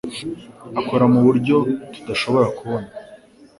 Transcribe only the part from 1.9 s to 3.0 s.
tudashobora kubona